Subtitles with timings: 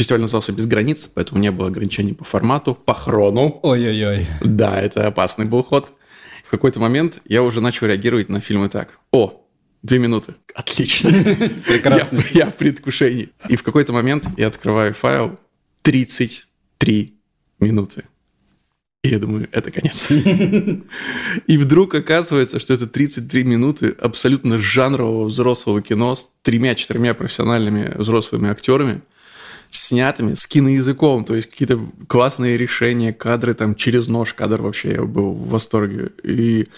[0.00, 3.60] Фестиваль назывался «Без границ», поэтому не было ограничений по формату, по хрону.
[3.62, 4.26] Ой-ой-ой.
[4.40, 5.92] Да, это опасный был ход.
[6.42, 8.98] В какой-то момент я уже начал реагировать на фильмы так.
[9.12, 9.44] О,
[9.82, 10.36] две минуты.
[10.54, 11.10] Отлично.
[11.68, 12.24] Прекрасно.
[12.32, 13.28] Я, я в предвкушении.
[13.50, 15.38] И в какой-то момент я открываю файл
[15.82, 17.20] 33
[17.58, 18.04] минуты.
[19.02, 20.10] И я думаю, это конец.
[21.46, 28.48] И вдруг оказывается, что это 33 минуты абсолютно жанрового взрослого кино с тремя-четырьмя профессиональными взрослыми
[28.48, 29.02] актерами,
[29.70, 35.02] снятыми с киноязыком, то есть какие-то классные решения, кадры там через нож, кадр вообще, я
[35.02, 36.10] был в восторге.
[36.22, 36.68] И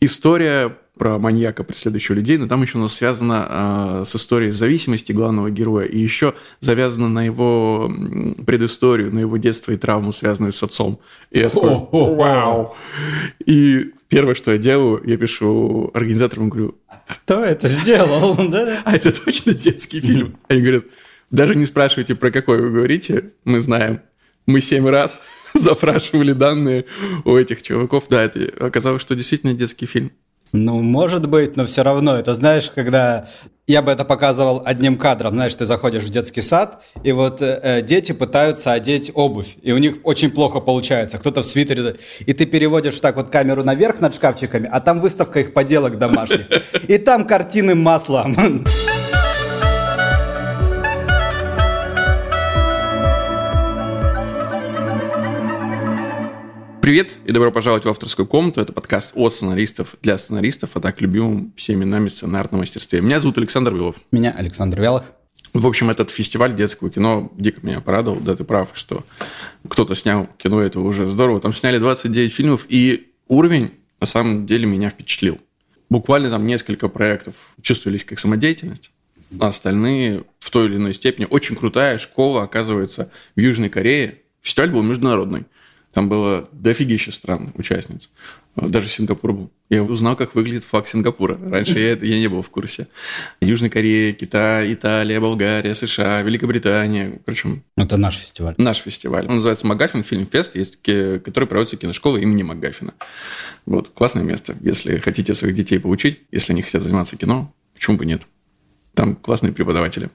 [0.00, 3.46] история про маньяка, преследующего людей, но там еще у нас связано
[4.00, 7.90] э, с историей зависимости главного героя, и еще завязано на его
[8.46, 10.98] предысторию, на его детство и травму, связанную с отцом.
[11.30, 12.76] И я такой, вау!
[13.44, 18.36] И первое, что я делаю, я пишу организаторам, говорю, кто это сделал?
[18.84, 20.38] А это точно детский фильм?
[20.48, 20.84] Они говорят,
[21.30, 24.00] даже не спрашивайте, про какой вы говорите, мы знаем.
[24.46, 25.20] Мы семь раз
[25.54, 26.84] запрашивали данные
[27.24, 28.04] у этих чуваков.
[28.08, 30.12] Да, это оказалось, что действительно детский фильм.
[30.52, 32.16] Ну, может быть, но все равно.
[32.16, 33.28] Это знаешь, когда
[33.66, 35.34] я бы это показывал одним кадром.
[35.34, 39.72] Знаешь, ты заходишь в детский сад, и вот э, э дети пытаются одеть обувь, и
[39.72, 41.18] у них очень плохо получается.
[41.18, 45.40] Кто-то в свитере, и ты переводишь так вот камеру наверх над шкафчиками, а там выставка
[45.40, 46.46] их поделок домашних,
[46.88, 48.64] и там картины маслом.
[56.86, 58.60] Привет и добро пожаловать в авторскую комнату.
[58.60, 63.00] Это подкаст от сценаристов для сценаристов, а так любимым всеми нами сценарном мастерстве.
[63.00, 63.96] Меня зовут Александр Вилов.
[64.12, 65.02] Меня Александр Вялых.
[65.52, 68.20] В общем, этот фестиваль детского кино дико меня порадовал.
[68.20, 69.04] Да, ты прав, что
[69.68, 71.40] кто-то снял кино, это уже здорово.
[71.40, 75.40] Там сняли 29 фильмов, и уровень на самом деле меня впечатлил.
[75.90, 78.92] Буквально там несколько проектов чувствовались как самодеятельность,
[79.40, 81.26] а остальные в той или иной степени.
[81.28, 84.20] Очень крутая школа, оказывается, в Южной Корее.
[84.40, 85.46] Фестиваль был международный.
[85.96, 88.10] Там было дофигища стран участниц.
[88.54, 89.50] Даже Сингапур был.
[89.70, 91.38] Я узнал, как выглядит флаг Сингапура.
[91.42, 92.88] Раньше я, я не был в курсе.
[93.40, 97.22] Южная Корея, Китай, Италия, Болгария, США, Великобритания.
[97.24, 98.54] Короче, Это наш фестиваль.
[98.58, 99.24] Наш фестиваль.
[99.26, 102.92] Он называется Магафин Фильмфест, есть, который проводится киношкола имени Магафина.
[103.64, 104.54] Вот, классное место.
[104.60, 108.20] Если хотите своих детей поучить, если они хотят заниматься кино, почему бы нет?
[108.92, 110.10] Там классные преподаватели.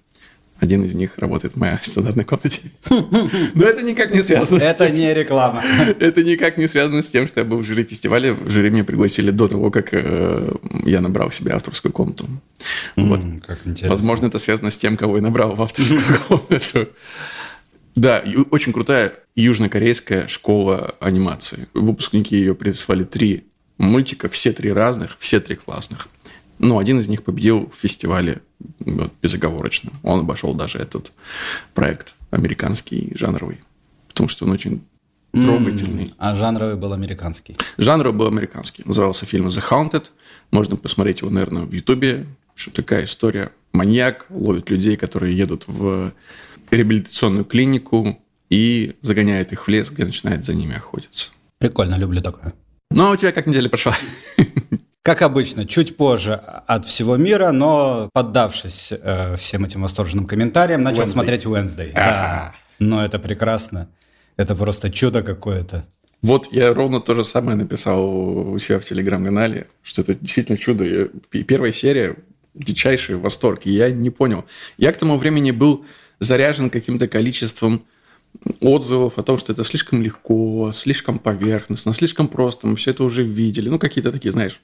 [0.61, 2.61] Один из них работает в моей сценарной комнате.
[2.89, 4.61] Но это никак не связано.
[4.61, 5.63] Это не реклама.
[5.99, 8.35] Это никак не связано с тем, что я был в жюри фестиваля.
[8.35, 10.53] В жюри меня пригласили до того, как э,
[10.85, 12.27] я набрал себе авторскую комнату.
[12.95, 13.21] Вот.
[13.43, 13.89] Как интересно.
[13.89, 16.89] Возможно, это связано с тем, кого я набрал в авторскую комнату.
[17.95, 21.67] Да, очень крутая южнокорейская школа анимации.
[21.73, 23.45] Выпускники ее прислали три
[23.79, 26.07] мультика, все три разных, все три классных.
[26.59, 28.43] Ну, один из них победил в фестивале
[29.21, 29.91] безоговорочно.
[30.03, 31.11] Он обошел даже этот
[31.73, 33.61] проект американский, жанровый.
[34.07, 34.81] Потому что он очень
[35.31, 36.05] трогательный.
[36.05, 37.57] Mm, а жанровый был американский?
[37.77, 38.83] Жанровый был американский.
[38.85, 40.05] Назывался фильм «The Haunted».
[40.51, 42.25] Можно посмотреть его, наверное, в Ютубе.
[42.55, 43.51] Что такая история.
[43.71, 46.11] Маньяк ловит людей, которые едут в
[46.69, 51.29] реабилитационную клинику и загоняет их в лес, где начинает за ними охотиться.
[51.59, 52.53] Прикольно, люблю такое.
[52.89, 53.95] Ну, а у тебя как неделя прошла?
[55.03, 61.03] Как обычно, чуть позже от всего мира, но поддавшись э, всем этим восторженным комментариям, начал
[61.03, 61.07] Wednesday.
[61.07, 61.91] смотреть Wednesday.
[61.93, 62.53] Да.
[62.77, 63.89] Но это прекрасно.
[64.37, 65.85] Это просто чудо какое-то.
[66.21, 70.85] Вот я ровно то же самое написал у себя в телеграм-канале, что это действительно чудо.
[71.31, 72.17] И первая серия
[72.53, 73.61] дичайший восторг.
[73.65, 74.45] И я не понял.
[74.77, 75.83] Я к тому времени был
[76.19, 77.85] заряжен каким-то количеством
[78.59, 83.23] отзывов о том, что это слишком легко, слишком поверхностно, слишком просто, мы все это уже
[83.23, 83.67] видели.
[83.67, 84.61] Ну, какие-то такие, знаешь,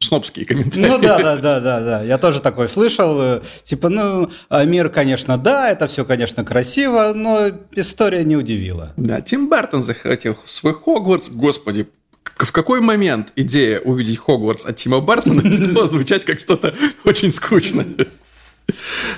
[0.00, 0.86] снобские комментарии.
[0.86, 2.02] Ну да, да, да, да, да.
[2.02, 3.20] Я тоже такой слышал.
[3.20, 8.94] Э, типа, ну, а мир, конечно, да, это все, конечно, красиво, но история не удивила.
[8.96, 11.30] Да, Тим Бартон захотел свой Хогвартс.
[11.30, 11.86] Господи,
[12.24, 16.74] в какой момент идея увидеть Хогвартс от Тима Бартона стала звучать как что-то
[17.04, 17.86] очень скучное?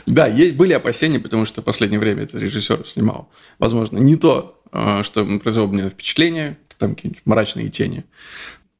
[0.06, 4.60] Да, есть, были опасения, потому что в последнее время этот режиссер снимал, возможно, не то,
[4.72, 8.04] э, что произвело мне впечатление, там какие-нибудь мрачные тени.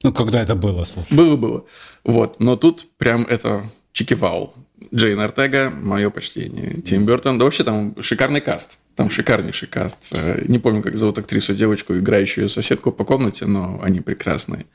[0.03, 1.15] Ну, когда это было, слушай?
[1.15, 1.65] Было, было.
[2.05, 4.55] Вот, но тут прям это чики-вау.
[4.93, 6.81] Джейн Артега, мое почтение.
[6.83, 8.79] Тим Бертон, да вообще там шикарный каст.
[8.97, 10.13] Там шикарнейший каст.
[10.17, 14.67] Э, не помню, как зовут актрису девочку, играющую соседку по комнате, но они прекрасные.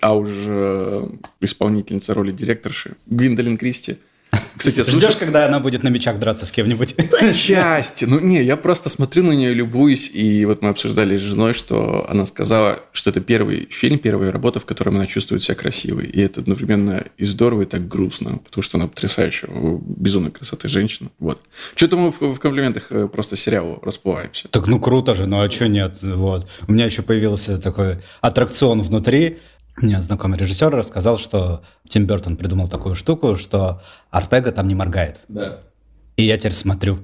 [0.00, 1.08] А уже
[1.40, 3.98] исполнительница роли директорши Гвиндолин Кристи.
[4.58, 5.18] Кстати, Ждешь, слушай...
[5.18, 6.96] когда она будет на мечах драться с кем-нибудь?
[7.20, 8.04] Отчасти.
[8.04, 12.06] Ну, не, я просто смотрю на нее, любуюсь, и вот мы обсуждали с женой, что
[12.10, 16.06] она сказала, что это первый фильм, первая работа, в котором она чувствует себя красивой.
[16.06, 21.10] И это одновременно и здорово, и так грустно, потому что она потрясающая, безумной красоты женщина.
[21.20, 21.40] Вот.
[21.76, 24.48] Что-то мы в, в комплиментах э, просто сериалу расплываемся.
[24.48, 25.98] Так ну круто же, ну а что нет?
[26.02, 26.48] Вот.
[26.66, 29.38] У меня еще появился такой аттракцион внутри,
[29.82, 35.20] мне знакомый режиссер рассказал, что Тим Бертон придумал такую штуку, что Артега там не моргает.
[35.28, 35.60] Да.
[36.16, 36.98] И я теперь смотрю.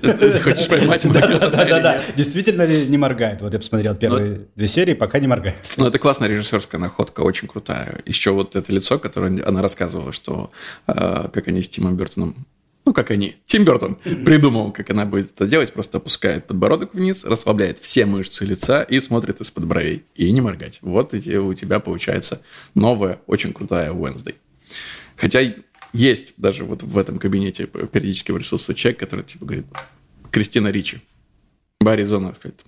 [0.00, 2.02] Ты хочешь поймать Да, да, да, да.
[2.16, 3.40] Действительно ли не моргает?
[3.42, 5.56] Вот я посмотрел первые две серии, пока не моргает.
[5.76, 8.00] Ну, это классная режиссерская находка, очень крутая.
[8.06, 10.50] Еще вот это лицо, которое она рассказывала, что
[10.86, 12.46] э, как они с Тимом Бертоном
[12.84, 17.24] ну, как они, Тим Бертон придумал, как она будет это делать, просто опускает подбородок вниз,
[17.24, 20.04] расслабляет все мышцы лица и смотрит из-под бровей.
[20.14, 20.78] И не моргать.
[20.82, 22.42] Вот эти, у тебя получается
[22.74, 24.34] новая, очень крутая Wednesday.
[25.16, 25.54] Хотя
[25.92, 29.66] есть даже вот в этом кабинете периодически присутствует человек, который типа говорит,
[30.30, 31.02] Кристина Ричи,
[31.80, 32.64] Барри Зонерфельд.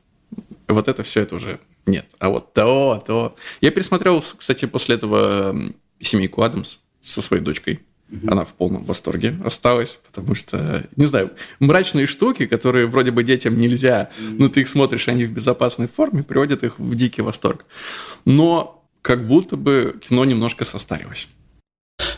[0.68, 2.06] Вот это все это уже нет.
[2.18, 3.36] А вот то, то...
[3.60, 5.56] Я пересмотрел, кстати, после этого
[6.00, 7.80] «Семейку Адамс» со своей дочкой.
[8.26, 11.30] Она в полном восторге осталась, потому что, не знаю,
[11.60, 16.22] мрачные штуки, которые вроде бы детям нельзя, но ты их смотришь, они в безопасной форме,
[16.22, 17.64] приводят их в дикий восторг.
[18.24, 21.28] Но как будто бы кино немножко состарилось.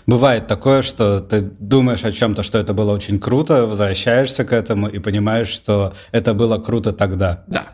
[0.06, 4.88] Бывает такое, что ты думаешь о чем-то, что это было очень круто, возвращаешься к этому
[4.88, 7.44] и понимаешь, что это было круто тогда.
[7.48, 7.66] Да.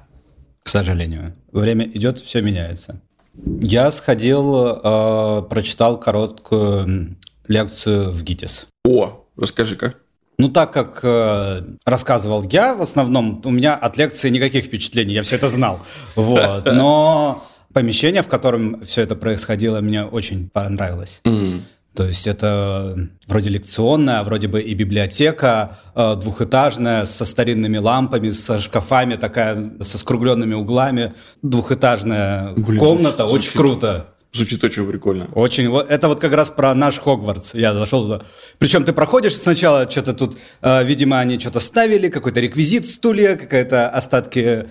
[0.62, 1.34] К сожалению.
[1.52, 3.00] Время идет, все меняется.
[3.34, 7.16] Я сходил, э, прочитал короткую
[7.48, 8.68] лекцию в ГИТИС.
[8.84, 9.94] О, расскажи-ка.
[10.38, 15.22] Ну, так как э, рассказывал я, в основном у меня от лекции никаких впечатлений, я
[15.22, 15.80] все это знал.
[16.16, 16.64] Вот.
[16.66, 21.20] Но помещение, в котором все это происходило, мне очень понравилось.
[21.24, 21.60] Mm.
[21.94, 28.58] То есть это вроде лекционная, вроде бы и библиотека э, двухэтажная, со старинными лампами, со
[28.60, 31.12] шкафами, такая со скругленными углами,
[31.42, 34.06] двухэтажная Блин, комната, звучит, очень круто.
[34.34, 35.28] Звучит очень прикольно.
[35.34, 35.68] Очень.
[35.68, 37.54] Вот, это вот как раз про наш Хогвартс.
[37.54, 38.22] Я зашел туда.
[38.58, 43.90] Причем ты проходишь сначала, что-то тут, э, видимо, они что-то ставили, какой-то реквизит, стулья, какая-то
[43.90, 44.68] остатки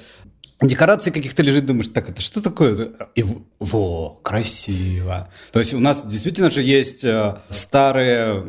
[0.62, 2.92] декораций каких-то лежит, думаешь, так, это что такое?
[3.16, 3.24] И
[3.60, 5.30] во, красиво.
[5.52, 8.46] То есть у нас действительно же есть э, старые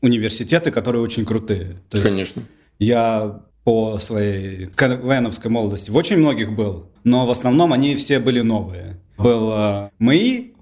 [0.00, 1.80] университеты, которые очень крутые.
[1.90, 2.42] То есть Конечно.
[2.78, 8.40] Я по своей КВНовской молодости в очень многих был, но в основном они все были
[8.40, 9.00] новые.
[9.16, 9.90] Был э,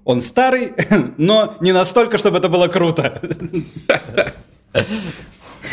[0.05, 0.73] он старый,
[1.17, 3.19] но не настолько, чтобы это было круто.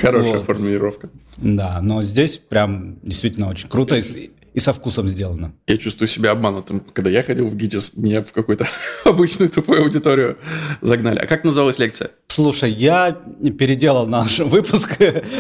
[0.00, 0.44] Хорошая вот.
[0.44, 1.11] формулировка.
[1.37, 5.52] Да, но здесь прям действительно очень круто и, и со вкусом сделано.
[5.67, 6.82] Я чувствую себя обманутым.
[6.93, 8.67] Когда я ходил в ГИТИС, меня в какую-то
[9.05, 10.38] обычную тупую аудиторию
[10.81, 11.19] загнали.
[11.19, 12.11] А как называлась лекция?
[12.29, 14.99] Слушай, я переделал наш выпуск,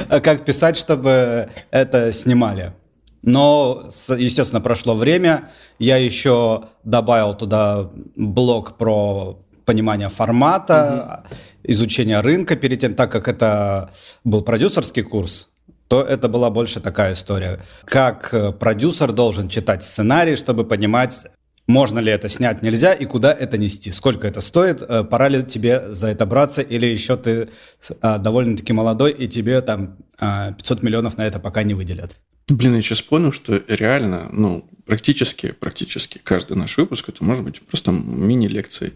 [0.08, 2.74] как писать, чтобы это снимали.
[3.22, 3.88] Но,
[4.18, 5.50] естественно, прошло время.
[5.78, 11.36] Я еще добавил туда блок про понимание формата, угу.
[11.64, 13.90] изучение рынка перед тем, так как это
[14.24, 15.48] был продюсерский курс,
[15.88, 17.60] то это была больше такая история.
[17.84, 21.26] Как э, продюсер должен читать сценарий, чтобы понимать,
[21.66, 25.44] можно ли это снять, нельзя, и куда это нести, сколько это стоит, э, пора ли
[25.44, 27.50] тебе за это браться, или еще ты
[27.88, 32.18] э, довольно-таки молодой, и тебе там 500 миллионов на это пока не выделят.
[32.48, 37.60] Блин, я сейчас понял, что реально, ну, практически, практически каждый наш выпуск, это может быть
[37.62, 38.94] просто мини-лекцией.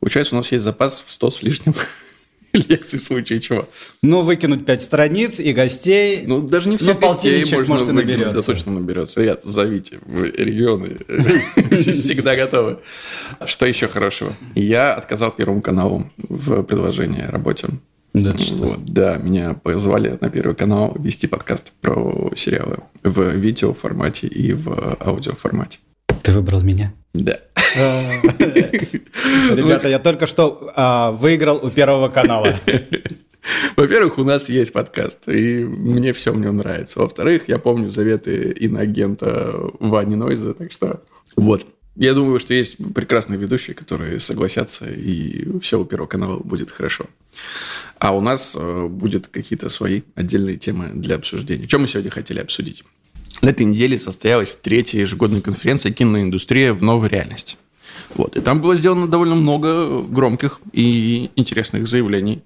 [0.00, 1.74] Получается, у нас есть запас в 100 с лишним
[2.52, 3.68] лекций в случае чего.
[4.02, 6.24] Ну, выкинуть 5 страниц и гостей.
[6.26, 8.34] Ну, даже не все ну, гостей можно может, выкинуть, наберется.
[8.34, 9.20] да точно наберется.
[9.20, 10.98] Ребят, зовите, в регионы
[11.70, 12.78] всегда готовы.
[13.46, 14.32] Что еще хорошего?
[14.54, 17.68] Я отказал Первому каналу в предложении о работе.
[18.14, 18.56] Да, что?
[18.56, 24.52] Вот, да, меня позвали на Первый канал вести подкаст про сериалы в видео формате и
[24.52, 25.78] в аудио формате.
[26.22, 26.92] Ты выбрал меня?
[27.14, 27.38] Да.
[27.74, 32.54] Ребята, я только что а, выиграл у Первого канала.
[33.76, 37.00] Во-первых, у нас есть подкаст, и мне все в нем нравится.
[37.00, 41.00] Во-вторых, я помню заветы иноагента Вани Нойза, так что
[41.34, 41.66] вот.
[41.94, 47.04] Я думаю, что есть прекрасные ведущие, которые согласятся, и все у Первого канала будет хорошо.
[48.02, 51.68] А у нас э, будут какие-то свои отдельные темы для обсуждения.
[51.68, 52.82] Что мы сегодня хотели обсудить?
[53.42, 57.58] На этой неделе состоялась третья ежегодная конференция «Киноиндустрия в новой реальности».
[58.16, 58.36] Вот.
[58.36, 62.42] И там было сделано довольно много громких и интересных заявлений.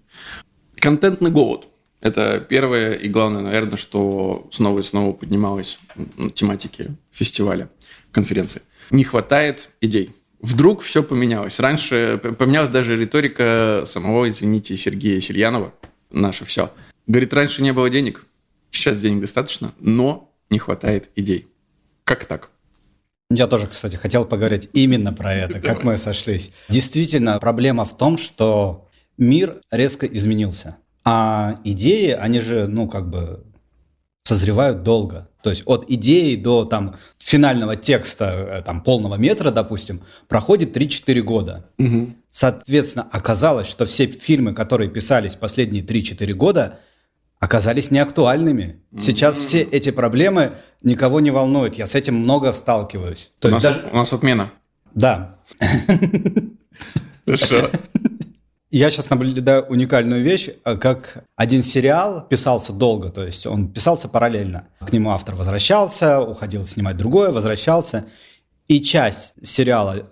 [0.78, 1.68] Контентный голод–
[2.02, 5.78] это первое и главное, наверное, что снова и снова поднималось
[6.18, 7.70] на тематике фестиваля,
[8.12, 8.60] конференции.
[8.90, 11.60] Не хватает идей вдруг все поменялось.
[11.60, 15.72] Раньше поменялась даже риторика самого, извините, Сергея Сельянова,
[16.10, 16.72] наше все.
[17.06, 18.24] Говорит, раньше не было денег,
[18.70, 21.48] сейчас денег достаточно, но не хватает идей.
[22.04, 22.50] Как так?
[23.30, 26.52] Я тоже, кстати, хотел поговорить именно про это, как мы сошлись.
[26.68, 28.88] Действительно, проблема в том, что
[29.18, 30.76] мир резко изменился.
[31.04, 33.44] А идеи, они же, ну, как бы
[34.22, 35.28] созревают долго.
[35.46, 41.20] То есть от идеи до там финального текста, э, там полного метра, допустим, проходит 3-4
[41.22, 41.70] года.
[41.78, 42.14] Угу.
[42.32, 46.80] Соответственно, оказалось, что все фильмы, которые писались последние 3-4 года,
[47.38, 48.82] оказались неактуальными.
[49.00, 51.76] Сейчас все эти проблемы никого не волнуют.
[51.76, 53.30] Я с этим много сталкиваюсь.
[53.38, 53.84] То у, нас, даже...
[53.92, 54.50] у нас отмена.
[54.96, 55.38] Да.
[57.24, 57.70] Хорошо.
[58.76, 64.06] Я сейчас наблюдаю уникальную вещь, э, как один сериал писался долго, то есть он писался
[64.06, 64.68] параллельно.
[64.80, 68.04] К нему автор возвращался, уходил снимать другое, возвращался.
[68.68, 70.10] И часть сериала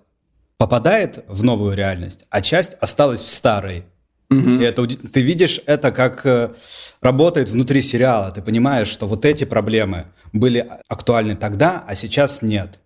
[0.57, 3.85] попадает в новую реальность, а часть осталась в старой.
[4.31, 4.39] Угу.
[4.39, 6.55] И это, ты видишь это, как э,
[7.03, 8.31] работает внутри сериала.
[8.31, 12.79] Ты понимаешь, что вот эти проблемы были актуальны тогда, а сейчас нет.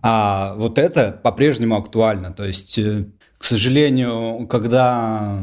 [0.00, 2.32] А вот это по-прежнему актуально.
[2.32, 3.04] То есть э,
[3.38, 5.42] к сожалению, когда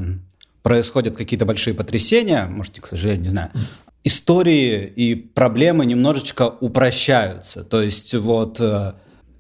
[0.62, 3.52] происходят какие-то большие потрясения, может, к сожалению, не знаю,
[4.04, 7.64] истории и проблемы немножечко упрощаются.
[7.64, 8.94] То есть вот э,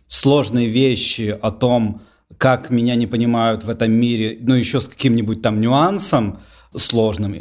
[0.08, 2.02] сложные вещи о том,
[2.38, 6.40] как меня не понимают в этом мире, ну еще с каким-нибудь там нюансом
[6.76, 7.36] сложным,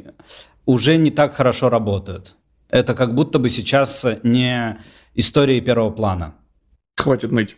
[0.67, 2.37] уже не так хорошо работают.
[2.69, 4.79] Это как будто бы сейчас не
[5.15, 6.35] истории первого плана.
[6.97, 7.57] Хватит ныть.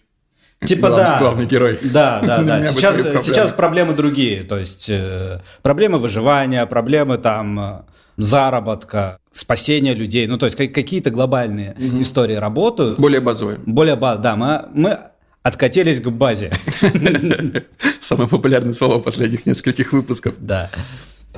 [0.64, 1.18] Типа главный, да.
[1.18, 1.78] Главный герой.
[1.82, 2.66] Да, да, да.
[2.68, 3.22] Сейчас, проблемы.
[3.22, 4.42] сейчас проблемы другие.
[4.42, 7.82] То есть э, проблемы выживания, проблемы там э,
[8.16, 10.26] заработка, спасения людей.
[10.26, 12.02] Ну, то есть какие-то глобальные угу.
[12.02, 12.98] истории работают.
[12.98, 13.58] Более базовые.
[13.66, 14.36] Более базовые, да.
[14.36, 14.98] Мы, мы
[15.42, 16.52] откатились к базе.
[18.00, 20.34] Самое популярное слово последних нескольких выпусков.
[20.38, 20.70] Да.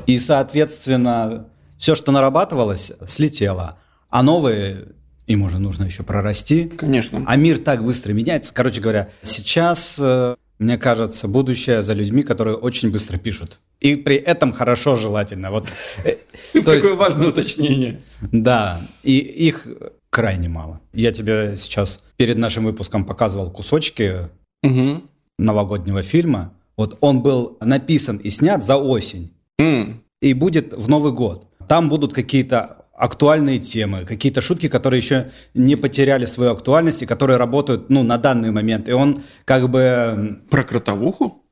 [0.06, 1.46] И, соответственно,
[1.76, 3.78] все, что нарабатывалось, слетело.
[4.10, 4.86] А новые
[5.28, 6.64] им уже нужно еще прорасти.
[6.76, 7.22] Конечно.
[7.26, 8.52] А мир так быстро меняется.
[8.52, 13.60] Короче говоря, сейчас, э, мне кажется, будущее за людьми, которые очень быстро пишут.
[13.80, 15.50] И при этом хорошо желательно.
[15.50, 15.66] Вот,
[16.04, 16.16] э,
[16.54, 18.00] Какое важное уточнение.
[18.32, 19.68] Да, и их
[20.10, 20.80] крайне мало.
[20.94, 24.28] Я тебе сейчас перед нашим выпуском показывал кусочки
[24.62, 25.02] угу.
[25.38, 26.54] новогоднего фильма.
[26.78, 29.30] Вот он был написан и снят за осень.
[29.60, 29.96] Mm.
[30.22, 31.46] И будет в Новый год.
[31.68, 37.36] Там будут какие-то актуальные темы, какие-то шутки, которые еще не потеряли свою актуальность и которые
[37.36, 38.88] работают, ну, на данный момент.
[38.88, 40.40] И он как бы...
[40.50, 41.44] Про кротовуху?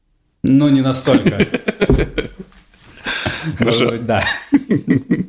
[0.42, 1.38] Ну, не настолько.
[3.58, 3.92] Хорошо.
[3.98, 4.24] Да.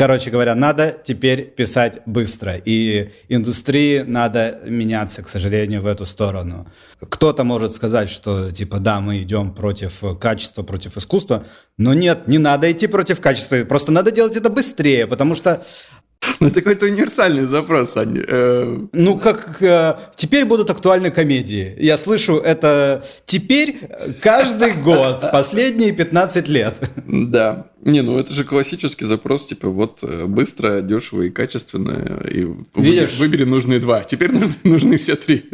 [0.00, 2.56] Короче говоря, надо теперь писать быстро.
[2.56, 6.66] И индустрии надо меняться, к сожалению, в эту сторону.
[7.00, 11.44] Кто-то может сказать, что типа да, мы идем против качества, против искусства.
[11.76, 13.62] Но нет, не надо идти против качества.
[13.66, 15.62] Просто надо делать это быстрее, потому что
[16.40, 18.22] ну, это какой-то универсальный запрос, Ань.
[18.26, 21.74] Э, ну, как э, теперь будут актуальны комедии.
[21.78, 23.80] Я слышу это теперь
[24.20, 26.90] каждый год, последние 15 лет.
[27.06, 27.66] Да.
[27.82, 33.18] Не, ну это же классический запрос, типа вот э, быстро, дешево и качественно, и Видишь?
[33.18, 34.04] выбери нужные два.
[34.04, 35.44] Теперь нужны, нужны все три.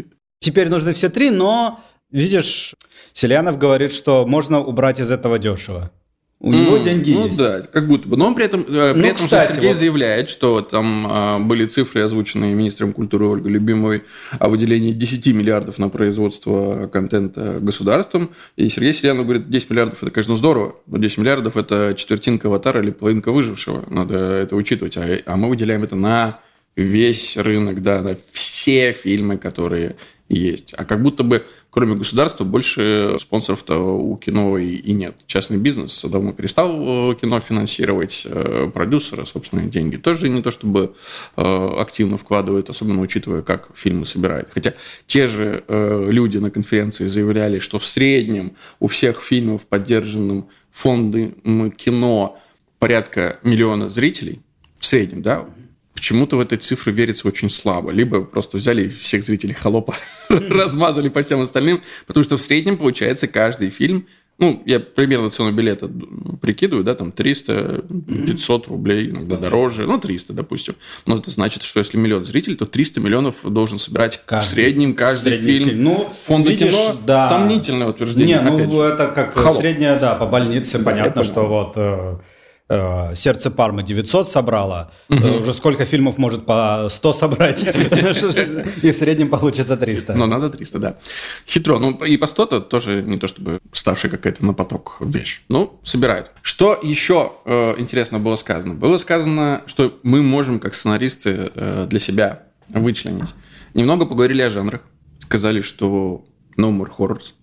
[0.40, 1.80] Теперь нужны все три, но,
[2.10, 2.74] видишь,
[3.12, 5.90] Селянов говорит, что можно убрать из этого дешево.
[6.38, 7.38] У него mm, деньги ну, есть.
[7.38, 8.18] да, как будто бы.
[8.18, 9.78] Но он при этом, э, при ну, этом кстати, Сергей вот...
[9.78, 14.04] заявляет, что там э, были цифры, озвученные министром культуры Ольгой Любимовой,
[14.38, 18.30] о выделении 10 миллиардов на производство контента государством.
[18.56, 22.82] И Сергей Селянов говорит, 10 миллиардов– это, конечно, здорово, но 10 миллиардов– это четвертинка аватара
[22.82, 23.84] или половинка выжившего.
[23.88, 24.98] Надо это учитывать.
[24.98, 26.40] А, а мы выделяем это на
[26.76, 29.96] весь рынок, да, на все фильмы, которые
[30.28, 30.74] есть.
[30.76, 35.14] А как будто бы кроме государства, больше спонсоров-то у кино и, и нет.
[35.26, 40.94] Частный бизнес давно перестал э, кино финансировать, э, продюсеры, собственные деньги тоже не то чтобы
[41.36, 44.48] э, активно вкладывают, особенно учитывая, как фильмы собирают.
[44.54, 44.72] Хотя
[45.06, 52.38] те же люди на конференции заявляли, что в среднем у всех фильмов, поддержанным фондом кино,
[52.78, 54.40] порядка миллиона зрителей,
[54.78, 55.44] в среднем, да,
[55.96, 57.90] Почему-то в этой цифры верится очень слабо.
[57.90, 59.96] Либо просто взяли всех зрителей холопа,
[60.28, 64.06] размазали по всем остальным, потому что в среднем получается каждый фильм
[64.38, 65.90] ну, я примерно цену билета
[66.42, 70.74] прикидываю, да, там 300-500 рублей, иногда дороже, ну, 300, допустим.
[71.06, 74.94] Но это значит, что если миллион зрителей, то 300 миллионов должен собирать каждый, в среднем
[74.94, 75.68] каждый фильм.
[75.68, 75.84] фильм.
[75.84, 77.26] Ну, Фонда видишь, кино да.
[77.28, 78.42] сомнительное утверждение.
[78.42, 79.60] Не, ну, это как Холоп.
[79.60, 82.18] средняя, да, по больнице, понятно, что вот э,
[82.68, 85.26] «Сердце Пармы» 900 собрало, угу.
[85.40, 87.62] уже сколько фильмов может по 100 собрать?
[88.82, 90.14] И в среднем получится 300.
[90.14, 90.96] Но надо 300, да.
[91.46, 91.78] Хитро.
[91.78, 95.42] Ну, и по 100 тоже не то чтобы ставшая какая-то на поток вещь.
[95.48, 96.32] Ну, собирают.
[96.42, 98.74] Что еще э, интересно было сказано?
[98.74, 103.34] Было сказано, что мы можем, как сценаристы, э, для себя вычленить.
[103.74, 104.80] Немного поговорили о жанрах.
[105.20, 106.24] Сказали, что
[106.58, 107.34] no more horrors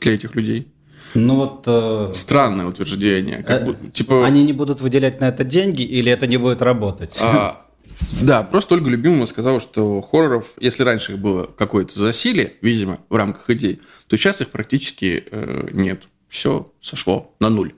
[0.00, 0.72] для этих людей.
[1.14, 1.64] Ну вот...
[1.66, 3.42] Э, Странное утверждение.
[3.42, 4.26] Как э, будто, типа...
[4.26, 7.16] Они не будут выделять на это деньги или это не будет работать?
[7.20, 7.66] А,
[8.20, 13.16] да, просто Ольга Любимова сказала, что хорроров, если раньше их было какое-то засилие, видимо, в
[13.16, 16.04] рамках идей, то сейчас их практически э, нет.
[16.28, 17.74] Все сошло на нуль.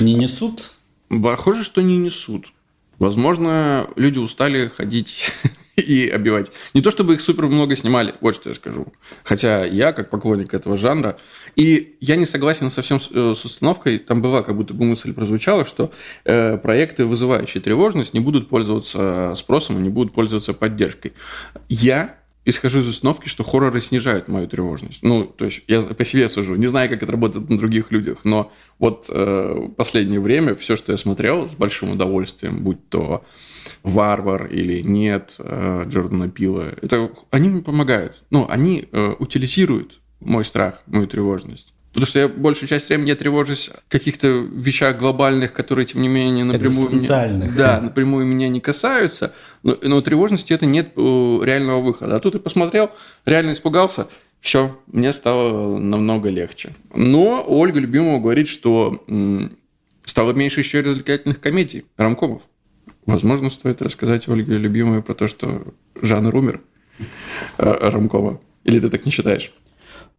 [0.00, 0.74] Не несут?
[1.08, 2.52] Похоже, что не несут.
[2.98, 5.32] Возможно, люди устали ходить
[5.76, 6.52] и обивать.
[6.72, 8.92] Не то чтобы их супер много снимали, вот что я скажу.
[9.22, 11.16] Хотя я, как поклонник этого жанра,
[11.56, 15.12] и я не согласен совсем с, э, с установкой, там была как будто бы мысль
[15.12, 15.92] прозвучала, что
[16.24, 21.12] э, проекты, вызывающие тревожность, не будут пользоваться спросом и не будут пользоваться поддержкой.
[21.68, 25.02] Я исхожу из установки, что хорроры снижают мою тревожность.
[25.02, 26.54] Ну, то есть я по себе сужу.
[26.56, 30.92] Не знаю, как это работает на других людях, но вот э, последнее время все, что
[30.92, 33.24] я смотрел с большим удовольствием, будь то
[33.82, 38.22] «Варвар» или «Нет» э, Джордана Пила, это они мне помогают.
[38.30, 41.73] Ну, они э, утилизируют мой страх, мою тревожность.
[41.94, 46.08] Потому что я большую часть времени я тревожусь о каких-то вещах глобальных, которые, тем не
[46.08, 49.32] менее, напрямую, меня, да, напрямую меня не касаются.
[49.62, 52.16] Но, но у тревожности это нет э, реального выхода.
[52.16, 52.90] А тут я посмотрел,
[53.24, 54.08] реально испугался,
[54.40, 56.72] все, мне стало намного легче.
[56.92, 59.04] Но Ольга Любимова говорит, что
[60.04, 62.42] стало меньше еще развлекательных комедий, рамкомов.
[63.06, 65.62] Возможно, стоит рассказать Ольге Любимовой про то, что
[66.02, 66.60] жанр умер
[67.58, 68.40] э, рамкома.
[68.64, 69.52] Или ты так не считаешь?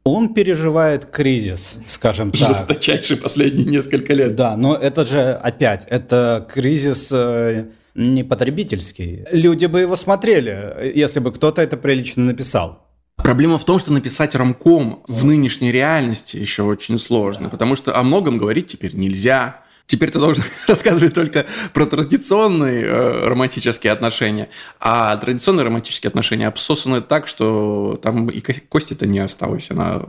[0.06, 2.48] Он переживает кризис, скажем так.
[2.48, 4.36] Жесточайший последние несколько лет.
[4.36, 9.26] Да, но это же опять, это кризис э, не потребительский.
[9.32, 12.86] Люди бы его смотрели, если бы кто-то это прилично написал.
[13.16, 18.04] Проблема в том, что написать рамком в нынешней реальности еще очень сложно, потому что о
[18.04, 19.65] многом говорить теперь нельзя.
[19.88, 24.50] Теперь ты должен рассказывать только про традиционные э, романтические отношения,
[24.80, 29.70] а традиционные романтические отношения обсосаны так, что там и кости-то не осталось.
[29.72, 30.02] Она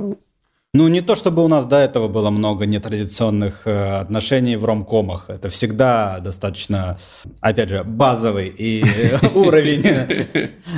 [0.76, 5.30] ну, не то чтобы у нас до этого было много нетрадиционных э, отношений в ромкомах.
[5.30, 6.98] Это всегда достаточно,
[7.40, 8.84] опять же, базовый и
[9.34, 9.86] уровень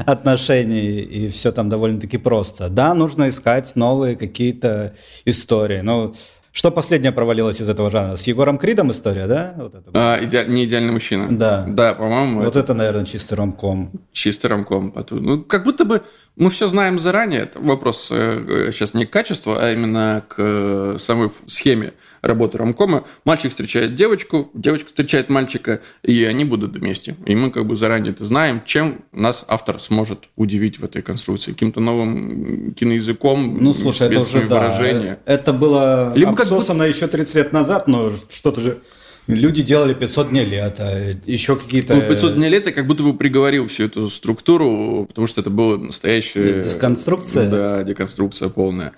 [0.07, 2.69] отношений, и все там довольно-таки просто.
[2.69, 4.94] Да, нужно искать новые какие-то
[5.25, 5.81] истории.
[5.81, 6.14] Но
[6.59, 8.16] что последнее провалилось из этого жанра?
[8.16, 9.55] С Егором Кридом история, да?
[9.59, 10.44] Вот это а, иде...
[10.49, 11.29] Не идеальный мужчина.
[11.31, 11.64] Да.
[11.68, 12.40] Да, по-моему.
[12.40, 13.92] Вот это, это наверное, чистый ромком.
[14.11, 14.92] Чистый ромком.
[15.11, 16.03] Ну, как будто бы
[16.35, 17.42] мы все знаем заранее.
[17.42, 23.04] Это вопрос э, сейчас не к качеству, а именно к э, самой схеме работы ромкома.
[23.24, 27.16] Мальчик встречает девочку, девочка встречает мальчика, и они будут вместе.
[27.26, 31.52] И мы как бы заранее это знаем, чем нас автор сможет удивить в этой конструкции.
[31.52, 36.96] Каким-то новым киноязыком, Ну, слушай, это уже, да, это было Либо обсосано как бы...
[36.96, 38.78] еще 30 лет назад, но что-то же...
[39.26, 41.94] Люди делали 500 дней лета, еще какие-то...
[41.94, 45.76] Ну, 500 дней лета как будто бы приговорил всю эту структуру, потому что это было
[45.76, 46.62] настоящая...
[46.62, 47.50] Деконструкция?
[47.50, 48.94] Да, деконструкция полная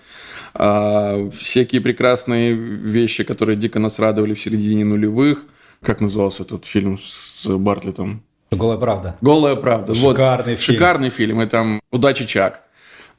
[0.54, 5.44] а, всякие прекрасные вещи, которые дико нас радовали в середине нулевых.
[5.82, 8.22] Как назывался этот фильм с Бартлетом?
[8.50, 9.16] Голая правда.
[9.20, 9.94] Голая правда.
[9.94, 10.76] Шикарный вот, фильм.
[10.76, 11.42] Шикарный фильм.
[11.42, 12.62] И там «Удачи, Чак».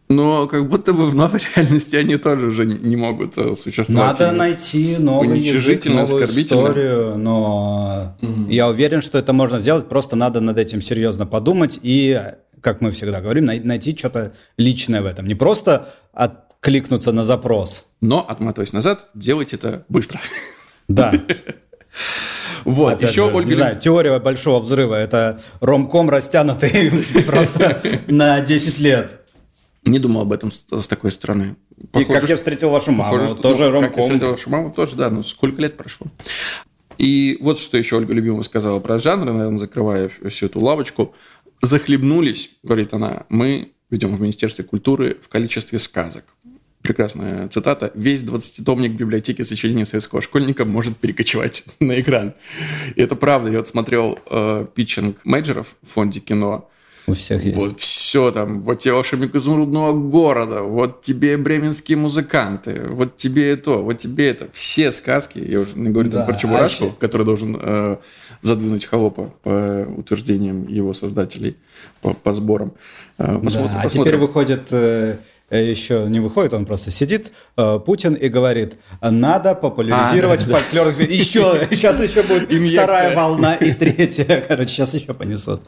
[0.10, 4.20] Но как будто бы в новой реальности они тоже уже не могут э, существовать.
[4.20, 8.52] Надо найти новый язык, новую историю, но mm-hmm.
[8.52, 12.22] я уверен, что это можно сделать, просто надо над этим серьезно подумать и,
[12.60, 15.28] как мы всегда говорим, найти что-то личное в этом.
[15.28, 17.88] Не просто от кликнуться на запрос.
[18.00, 20.22] Но, отматываясь назад, делать это быстро.
[20.88, 21.14] Да.
[22.66, 23.50] Вот, Опять еще же, Ольга...
[23.50, 26.92] Не знаю, теория большого взрыва– это ромком растянутый
[27.26, 29.22] просто на 10 лет.
[29.86, 31.56] Не думал об этом с, с такой стороны.
[31.94, 33.90] Похоже, и как я встретил вашу маму, похоже, тоже ну, ромком.
[33.90, 36.08] Как я встретил вашу маму, тоже, да, ну сколько лет прошло.
[36.98, 41.16] И вот что еще Ольга Любимова сказала про жанры, наверное, закрывая всю эту лавочку.
[41.62, 46.26] Захлебнулись, говорит она, мы ведем в Министерстве культуры в количестве сказок
[46.82, 52.34] прекрасная цитата, весь 20-томник библиотеки сочинений советского школьника может перекочевать на экран.
[52.96, 53.52] И это правда.
[53.52, 56.68] Я вот смотрел э, питчинг менеджеров в фонде кино.
[57.08, 57.58] У всех есть.
[57.58, 63.72] Вот все там, вот тебе волшебник изумрудного города, вот тебе бременские музыканты, вот тебе это,
[63.72, 64.48] вот тебе это.
[64.54, 67.98] Все сказки, я уже не говорю да, про Чебурашку, а который должен э,
[68.42, 71.58] задвинуть холопа по утверждениям его создателей,
[72.02, 72.74] по, по сборам.
[73.18, 74.04] Э, посмотрим, да, а посмотрим.
[74.04, 74.68] теперь выходит...
[74.72, 75.18] Э,
[75.58, 80.96] еще не выходит, он просто сидит, э, Путин, и говорит, надо популяризировать а, да, фольклор.
[80.96, 81.04] Да.
[81.04, 84.44] Еще, сейчас еще будет вторая волна и третья.
[84.48, 85.62] Короче, сейчас еще понесут.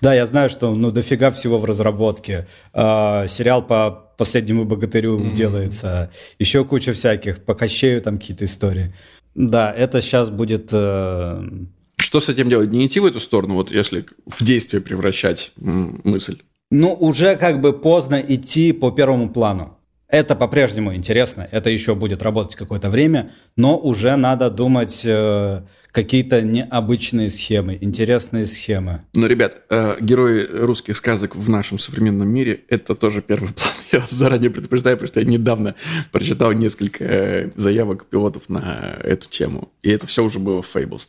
[0.00, 2.46] Да, я знаю, что ну дофига всего в разработке.
[2.72, 5.34] Э, сериал по последнему богатырю mm-hmm.
[5.34, 6.10] делается.
[6.38, 7.42] Еще куча всяких.
[7.42, 8.94] По Кощею там какие-то истории.
[9.34, 10.68] Да, это сейчас будет...
[10.72, 11.42] Э...
[11.96, 12.70] Что с этим делать?
[12.70, 16.40] Не идти в эту сторону, вот если в действие превращать мысль?
[16.70, 19.76] Ну, уже как бы поздно идти по первому плану.
[20.06, 26.42] Это по-прежнему интересно, это еще будет работать какое-то время, но уже надо думать э, какие-то
[26.42, 29.02] необычные схемы, интересные схемы.
[29.14, 33.72] Но, ребят, э, герои русских сказок в нашем современном мире– это тоже первый план.
[33.92, 35.74] Я вас заранее предупреждаю, потому что я недавно
[36.12, 39.72] прочитал несколько э, заявок пилотов на эту тему.
[39.82, 41.08] И это все уже было в Fables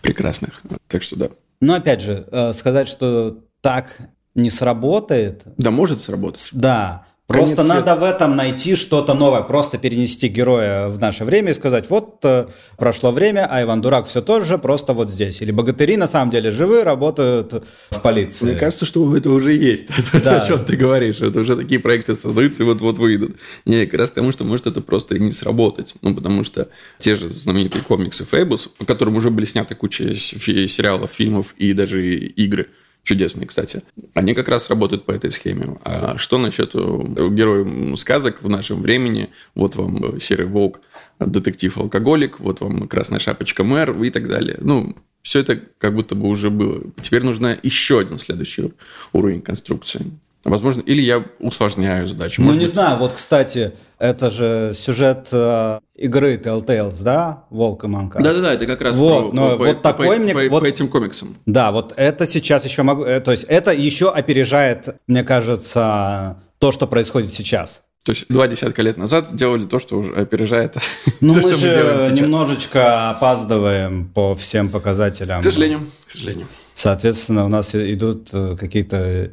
[0.00, 0.62] прекрасных.
[0.88, 1.28] Так что да.
[1.60, 3.98] Но опять же, э, сказать, что так
[4.34, 5.42] не сработает.
[5.56, 6.48] Да, может сработать.
[6.52, 11.52] Да, Просто Конец надо в этом найти что-то новое, просто перенести героя в наше время
[11.52, 15.40] и сказать, вот э, прошло время, а Иван Дурак все тот же, просто вот здесь.
[15.40, 18.44] Или богатыри на самом деле живы, работают в полиции.
[18.44, 19.88] Мне кажется, что это уже есть.
[20.22, 20.38] Да.
[20.38, 21.20] о чем ты говоришь.
[21.20, 23.36] Это уже такие проекты создаются и вот-вот выйдут.
[23.64, 25.94] Не, как раз к тому, что может это просто не сработать.
[26.02, 26.68] Ну, потому что
[26.98, 32.04] те же знаменитые комиксы Fables, по которым уже были сняты куча сериалов, фильмов и даже
[32.04, 32.68] игры–
[33.02, 33.82] чудесные, кстати.
[34.14, 35.76] Они как раз работают по этой схеме.
[35.84, 39.30] А что насчет э, героев сказок в нашем времени?
[39.54, 40.80] Вот вам Серый Волк,
[41.18, 44.58] детектив-алкоголик, вот вам Красная Шапочка Мэр и так далее.
[44.60, 46.82] Ну, все это как будто бы уже было.
[47.00, 48.72] Теперь нужно еще один следующий
[49.12, 50.06] уровень конструкции.
[50.44, 52.42] Возможно, или я усложняю задачу.
[52.42, 52.70] Ну, не быть...
[52.70, 57.44] знаю, вот, кстати, это же сюжет э, игры Telltales, да?
[57.50, 58.20] Волк и Манка.
[58.20, 60.60] Да-да-да, это как раз вот, про, но по, вот по, такой по, мне, по, вот,
[60.60, 61.36] по этим комиксам.
[61.46, 63.04] Да, вот это сейчас еще могу...
[63.04, 67.84] Э, то есть это еще опережает, мне кажется, то, что происходит сейчас.
[68.04, 70.78] То есть два десятка лет назад делали то, что уже опережает
[71.20, 75.42] ну, то, мы что же мы делаем немножечко опаздываем по всем показателям.
[75.42, 76.48] К сожалению, к сожалению.
[76.74, 79.30] Соответственно, у нас идут э, какие-то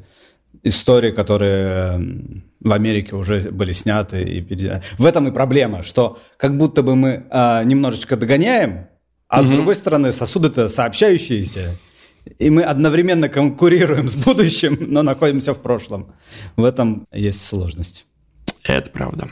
[0.63, 4.24] истории, которые в Америке уже были сняты.
[4.24, 4.41] И
[4.98, 8.88] В этом и проблема, что как будто бы мы а, немножечко догоняем,
[9.28, 9.48] а угу.
[9.48, 11.78] с другой стороны сосуды-то сообщающиеся.
[12.38, 16.13] И мы одновременно конкурируем с будущим, но находимся в прошлом.
[16.56, 18.06] В этом есть сложность.
[18.63, 19.30] Это правда.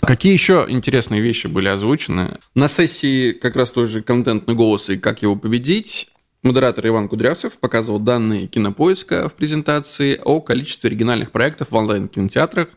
[0.00, 2.38] Какие еще интересные вещи были озвучены?
[2.54, 6.08] На сессии как раз той же контентный голос и как его победить
[6.46, 12.68] Модератор Иван Кудрявцев показывал данные кинопоиска в презентации о количестве оригинальных проектов в онлайн-кинотеатрах.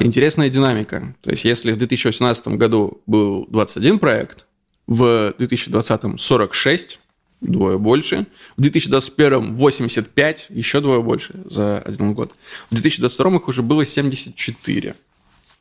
[0.00, 1.14] Интересная динамика.
[1.20, 4.46] То есть, если в 2018 году был 21 проект,
[4.88, 6.98] в 2020 46,
[7.40, 8.26] двое больше.
[8.56, 12.34] В 2021 85, еще двое больше за один год.
[12.68, 14.96] В 2022 их уже было 74.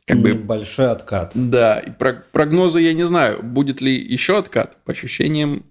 [0.07, 1.33] Как бы, Большой откат.
[1.35, 1.91] Да, и
[2.31, 4.83] прогнозы я не знаю, будет ли еще откат.
[4.85, 5.65] По ощущениям,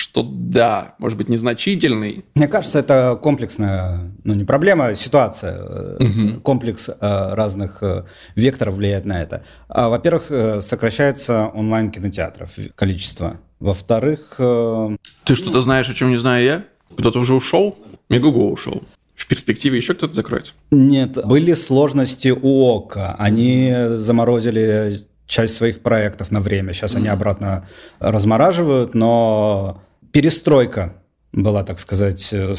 [0.00, 2.24] что да, может быть, незначительный.
[2.34, 5.96] Мне кажется, это комплексная, ну не проблема, а ситуация.
[5.96, 6.40] Угу.
[6.40, 9.44] Комплекс э, разных э, векторов влияет на это.
[9.68, 10.24] А, во-первых,
[10.64, 13.36] сокращается онлайн кинотеатров количество.
[13.58, 14.36] Во-вторых...
[14.38, 16.64] Ты что-то знаешь, о чем не знаю я?
[16.96, 17.76] Кто-то уже ушел?
[18.08, 18.82] Мегаго ушел.
[19.14, 20.54] В перспективе еще кто-то закроется?
[20.70, 23.14] Нет, были сложности у ОКа.
[23.18, 26.72] Они заморозили часть своих проектов на время.
[26.72, 26.98] Сейчас mm-hmm.
[26.98, 30.94] они обратно размораживают, но перестройка
[31.32, 32.54] была, так сказать, э,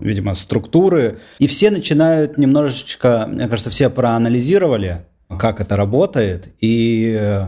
[0.00, 1.18] видимо, структуры.
[1.38, 5.06] И все начинают немножечко, мне кажется, все проанализировали,
[5.38, 7.46] как это работает, и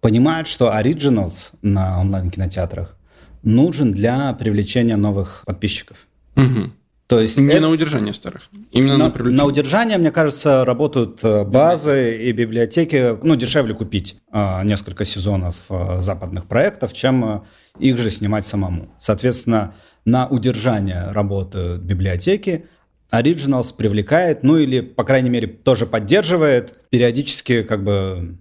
[0.00, 2.96] понимают, что Originals на онлайн-кинотеатрах
[3.42, 6.06] нужен для привлечения новых подписчиков.
[6.36, 6.72] Угу.
[7.06, 7.60] То есть не это...
[7.60, 9.42] на удержание старых, именно на, на привлечение.
[9.42, 13.18] На удержание, мне кажется, работают э, базы и библиотеки.
[13.22, 17.44] Ну, дешевле купить а, несколько сезонов а, западных проектов, чем а,
[17.78, 18.88] их же снимать самому.
[18.98, 19.74] Соответственно,
[20.06, 22.66] на удержание работают библиотеки.
[23.12, 28.38] Originals привлекает, ну или, по крайней мере, тоже поддерживает периодически как бы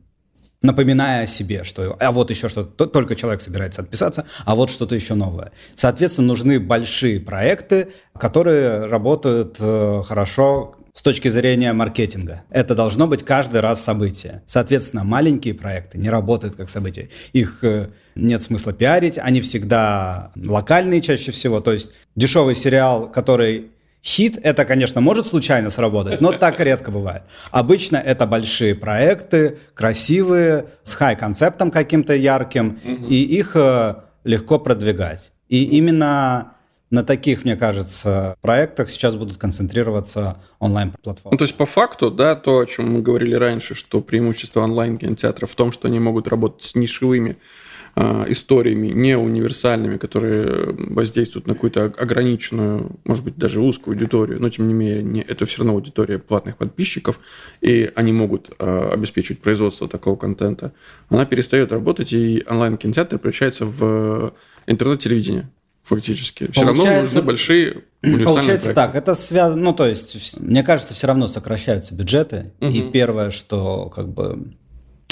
[0.64, 4.96] напоминая о себе, что а вот еще что-то, только человек собирается отписаться, а вот что-то
[4.96, 5.52] еще новое.
[5.76, 12.44] Соответственно, нужны большие проекты, которые работают э, хорошо с точки зрения маркетинга.
[12.50, 14.44] Это должно быть каждый раз событие.
[14.46, 17.10] Соответственно, маленькие проекты не работают как события.
[17.34, 21.60] Их э, нет смысла пиарить, они всегда локальные чаще всего.
[21.62, 23.72] То есть дешевый сериал, который
[24.04, 27.24] Хит это, конечно, может случайно сработать, но так редко бывает.
[27.52, 35.32] Обычно это большие проекты, красивые, с хай-концептом каким-то ярким, и их э, легко продвигать.
[35.48, 36.54] И именно
[36.90, 41.34] на таких, мне кажется, проектах сейчас будут концентрироваться онлайн-платформы.
[41.34, 45.50] Ну, то есть, по факту, да, то, о чем мы говорили раньше, что преимущество онлайн-кинотеатров
[45.50, 47.38] в том, что они могут работать с нишевыми
[47.96, 54.68] историями, не универсальными, которые воздействуют на какую-то ограниченную, может быть, даже узкую аудиторию, но, тем
[54.68, 57.20] не менее, не, это все равно аудитория платных подписчиков,
[57.62, 60.74] и они могут э, обеспечивать производство такого контента,
[61.10, 64.34] она перестает работать, и онлайн-кинотеатр превращается в
[64.66, 65.50] интернет-телевидение
[65.84, 66.50] фактически.
[66.52, 68.74] Все равно нужны большие Получается проекты.
[68.74, 72.72] так, это связано, ну то есть, мне кажется, все равно сокращаются бюджеты, угу.
[72.72, 74.52] и первое, что как бы...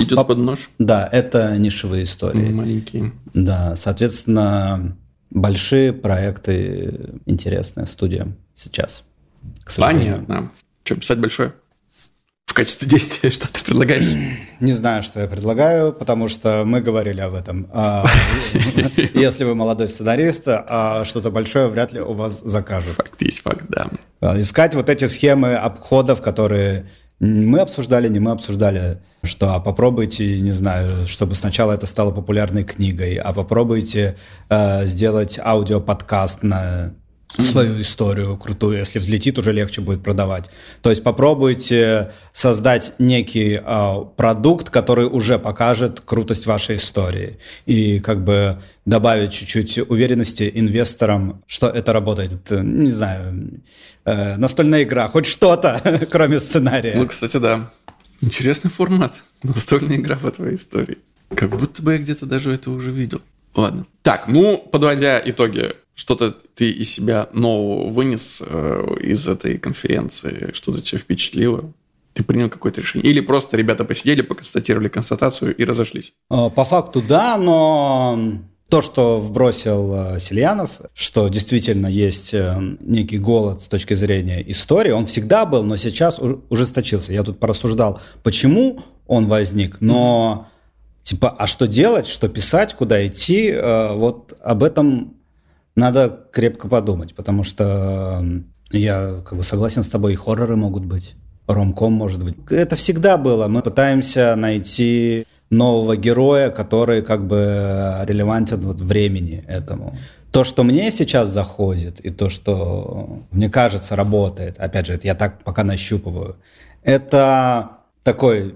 [0.02, 0.24] Идет по...
[0.24, 0.70] под нож?
[0.80, 2.50] Да, это нишевые истории.
[2.52, 3.14] Маленькие.
[3.34, 4.98] Да, соответственно,
[5.30, 9.04] большие проекты интересные студиям сейчас.
[9.78, 10.52] Понятно.
[10.84, 11.54] Что, писать большое?
[12.52, 14.06] в качестве действия, что ты предлагаешь?
[14.60, 17.70] Не знаю, что я предлагаю, потому что мы говорили об этом.
[17.72, 18.06] А,
[19.14, 22.96] если вы молодой сценарист, а что-то большое вряд ли у вас закажут.
[22.98, 23.90] Факт есть факт, да.
[24.20, 26.90] А, искать вот эти схемы обходов, которые
[27.22, 32.64] мы обсуждали, не мы обсуждали, что а попробуйте, не знаю, чтобы сначала это стало популярной
[32.64, 34.18] книгой, а попробуйте
[34.50, 36.96] э, сделать аудиоподкаст на
[37.40, 40.50] свою историю крутую, если взлетит, уже легче будет продавать.
[40.82, 48.24] То есть попробуйте создать некий э, продукт, который уже покажет крутость вашей истории и как
[48.24, 52.34] бы добавить чуть-чуть уверенности инвесторам, что это работает.
[52.34, 53.62] Это, не знаю,
[54.06, 56.96] э, настольная игра, хоть что-то, кроме сценария.
[56.96, 57.72] Ну, кстати, да.
[58.22, 59.22] Интересный формат.
[59.42, 60.98] Настольная игра по твоей истории.
[61.36, 63.22] Как будто бы я где-то даже это уже видел.
[63.56, 63.86] Ладно.
[64.02, 70.82] Так, ну, подводя итоги что-то ты из себя нового вынес э, из этой конференции, что-то
[70.82, 71.72] тебя впечатлило?
[72.14, 73.10] Ты принял какое-то решение?
[73.10, 76.14] Или просто ребята посидели, поконстатировали констатацию и разошлись?
[76.30, 83.20] Э, по факту да, но то, что вбросил э, Сельянов, что действительно есть э, некий
[83.20, 87.14] голод с точки зрения истории, он всегда был, но сейчас ужесточился.
[87.14, 90.48] Я тут порассуждал, почему он возник, но
[91.04, 95.16] типа, а что делать, что писать, куда идти, вот об этом
[95.76, 98.24] надо крепко подумать, потому что
[98.72, 101.16] я как бы согласен с тобой, и хорроры могут быть,
[101.48, 102.36] ромком может быть.
[102.50, 103.48] Это всегда было.
[103.48, 109.98] Мы пытаемся найти нового героя, который как бы релевантен вот времени этому.
[110.32, 115.16] То, что мне сейчас заходит, и то, что мне кажется работает, опять же, это я
[115.16, 116.38] так пока нащупываю,
[116.84, 117.72] это
[118.04, 118.56] такой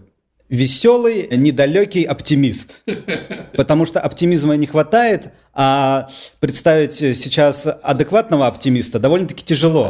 [0.50, 2.84] веселый, недалекий оптимист.
[3.56, 6.08] Потому что оптимизма не хватает, а
[6.40, 9.90] представить сейчас адекватного оптимиста довольно-таки тяжело.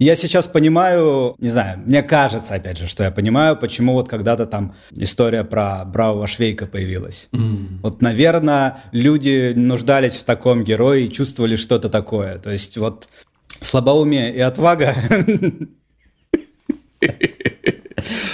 [0.00, 4.46] Я сейчас понимаю, не знаю, мне кажется, опять же, что я понимаю, почему вот когда-то
[4.46, 7.28] там история про бравого Швейка появилась.
[7.32, 7.80] Mm.
[7.82, 12.38] Вот, наверное, люди нуждались в таком герое и чувствовали что-то такое.
[12.38, 13.08] То есть вот
[13.60, 14.94] слабоумие и отвага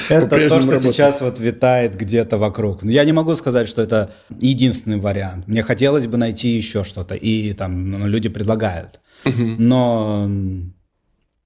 [0.09, 0.83] Это то, что работает.
[0.83, 2.83] сейчас вот витает где-то вокруг.
[2.85, 5.49] Я не могу сказать, что это единственный вариант.
[5.49, 9.01] Мне хотелось бы найти еще что-то, и там ну, люди предлагают.
[9.25, 10.29] Но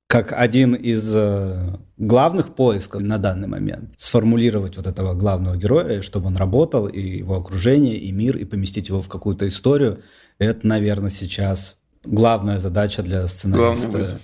[0.09, 6.29] как один из э, главных поисков на данный момент сформулировать вот этого главного героя, чтобы
[6.29, 10.01] он работал, и его окружение, и мир, и поместить его в какую-то историю,
[10.39, 14.19] это, наверное, сейчас главная задача для сценариста.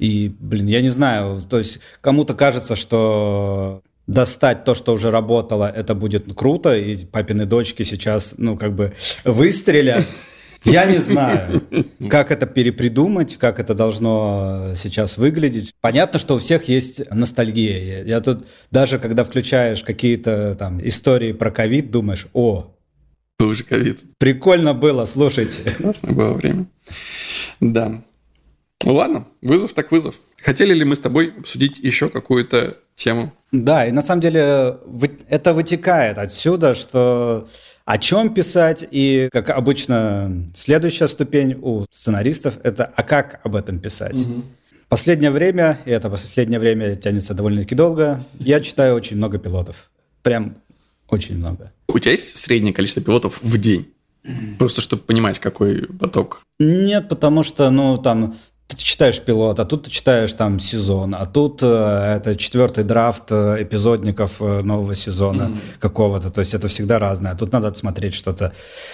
[0.00, 5.70] И, блин, я не знаю, то есть кому-то кажется, что достать то, что уже работало,
[5.70, 10.06] это будет круто, и папины дочки сейчас, ну, как бы выстрелят.
[10.64, 11.62] Я не знаю,
[12.08, 15.74] как это перепридумать, как это должно сейчас выглядеть.
[15.82, 18.02] Понятно, что у всех есть ностальгия.
[18.04, 22.74] Я тут даже, когда включаешь какие-то там истории про ковид, думаешь, о,
[23.38, 24.00] был же ковид.
[24.18, 25.70] Прикольно было, слушайте.
[25.70, 26.66] Классное было время.
[27.60, 28.02] Да.
[28.84, 30.14] Ну ладно, вызов так вызов.
[30.42, 33.32] Хотели ли мы с тобой обсудить еще какую-то тему?
[33.52, 34.78] Да, и на самом деле
[35.28, 37.48] это вытекает отсюда, что
[37.84, 43.80] о чем писать, и, как обычно, следующая ступень у сценаристов– это а как об этом
[43.80, 44.18] писать.
[44.18, 44.44] Угу.
[44.88, 49.90] Последнее время, и это последнее время тянется довольно-таки долго, я читаю очень много пилотов.
[50.22, 50.56] Прям
[51.08, 51.72] очень много.
[51.88, 53.92] У тебя есть среднее количество пилотов в день?
[54.58, 56.42] Просто чтобы понимать, какой поток.
[56.58, 58.36] Нет, потому что, ну, там
[58.76, 63.30] ты читаешь пилот, а тут ты читаешь там сезон, а тут э, это четвертый драфт
[63.30, 65.78] э, эпизодников э, нового сезона mm-hmm.
[65.78, 66.30] какого-то.
[66.30, 67.34] То есть это всегда разное.
[67.34, 68.52] Тут надо смотреть что-то.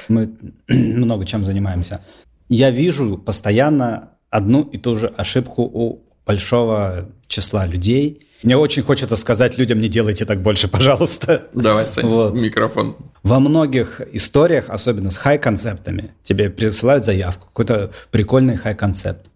[0.09, 0.31] Мы
[0.69, 2.01] много чем занимаемся.
[2.49, 8.27] Я вижу постоянно одну и ту же ошибку у большого числа людей.
[8.43, 11.49] Мне очень хочется сказать людям, не делайте так больше, пожалуйста.
[11.55, 12.35] Давай, Сань, вот.
[12.35, 12.97] микрофон.
[13.23, 19.31] Во многих историях, особенно с хай-концептами, тебе присылают заявку, какой-то прикольный хай-концепт.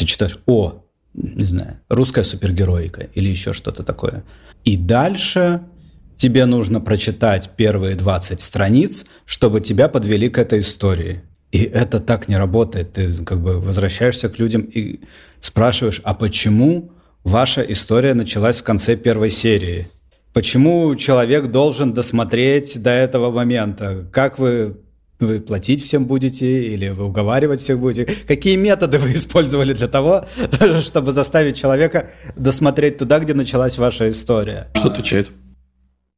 [0.00, 0.82] Ты читаешь, о,
[1.12, 4.24] не знаю, русская супергероика или еще что-то такое.
[4.64, 5.60] И дальше
[6.16, 11.20] тебе нужно прочитать первые 20 страниц, чтобы тебя подвели к этой истории.
[11.52, 12.94] И это так не работает.
[12.94, 15.00] Ты как бы возвращаешься к людям и
[15.38, 19.86] спрашиваешь, а почему ваша история началась в конце первой серии?
[20.32, 24.06] Почему человек должен досмотреть до этого момента?
[24.10, 24.78] Как вы
[25.20, 28.12] вы платить всем будете или вы уговаривать всех будете?
[28.26, 30.24] Какие методы вы использовали для того,
[30.82, 34.68] чтобы заставить человека досмотреть туда, где началась ваша история?
[34.74, 35.28] Что отвечает?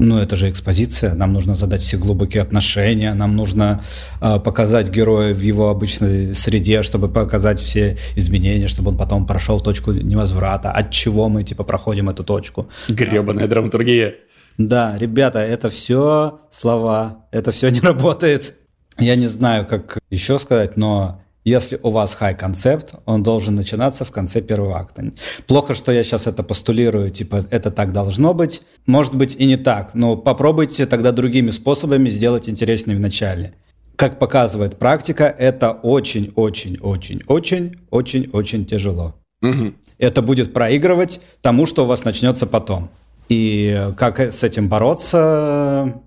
[0.05, 1.15] Ну, это же экспозиция.
[1.15, 3.85] Нам нужно задать все глубокие отношения, нам нужно
[4.21, 9.61] э, показать героя в его обычной среде, чтобы показать все изменения, чтобы он потом прошел
[9.61, 10.73] точку невозврата.
[10.73, 12.69] От чего мы, типа, проходим эту точку?
[12.89, 14.15] Гребаная драматургия.
[14.59, 18.55] Да, ребята, это все слова, это все не работает.
[18.99, 24.05] Я не знаю, как еще сказать, но если у вас high концепт, он должен начинаться
[24.05, 25.11] в конце первого акта.
[25.47, 28.63] Плохо, что я сейчас это постулирую, типа это так должно быть.
[28.87, 33.55] Может быть и не так, но попробуйте тогда другими способами сделать интереснее в начале.
[33.97, 39.17] Как показывает практика, это очень-очень-очень-очень-очень-очень тяжело.
[39.43, 39.73] Угу.
[39.99, 42.91] Это будет проигрывать тому, что у вас начнется потом.
[43.29, 46.01] И как с этим бороться,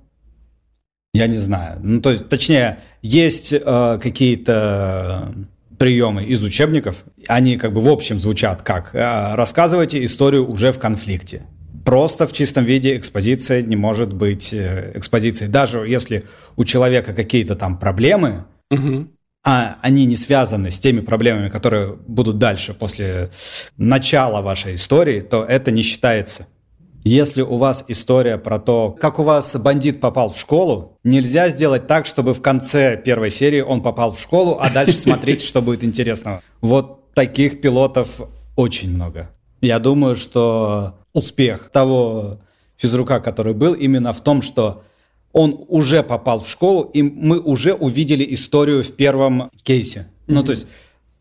[1.16, 1.80] я не знаю.
[1.82, 5.34] Ну, то есть, точнее, есть э, какие-то
[5.78, 10.80] приемы из учебников, они как бы в общем звучат как э, «рассказывайте историю уже в
[10.80, 11.44] конфликте».
[11.84, 15.52] Просто в чистом виде экспозиция не может быть э, экспозицией.
[15.52, 16.24] Даже если
[16.56, 19.08] у человека какие-то там проблемы, угу.
[19.44, 23.30] а они не связаны с теми проблемами, которые будут дальше после
[23.78, 26.48] начала вашей истории, то это не считается
[27.10, 31.86] если у вас история про то, как у вас бандит попал в школу, нельзя сделать
[31.86, 35.84] так, чтобы в конце первой серии он попал в школу, а дальше смотреть, что будет
[35.84, 36.42] интересного.
[36.62, 38.10] Вот таких пилотов
[38.56, 39.30] очень много.
[39.62, 42.40] Я думаю, что успех того
[42.76, 44.84] физрука, который был, именно в том, что
[45.32, 50.00] он уже попал в школу, и мы уже увидели историю в первом кейсе.
[50.28, 50.34] Mm-hmm.
[50.34, 50.68] Ну, то есть